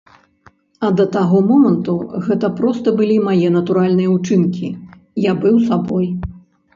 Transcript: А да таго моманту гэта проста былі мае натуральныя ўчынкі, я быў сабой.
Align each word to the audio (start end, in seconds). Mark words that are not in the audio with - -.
А 0.85 0.87
да 0.99 1.03
таго 1.15 1.41
моманту 1.49 1.93
гэта 2.27 2.49
проста 2.59 2.93
былі 3.01 3.17
мае 3.27 3.47
натуральныя 3.57 4.09
ўчынкі, 4.15 4.67
я 5.31 5.35
быў 5.45 5.55
сабой. 5.67 6.07